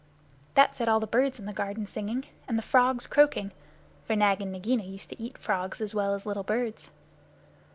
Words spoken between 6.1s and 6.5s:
as little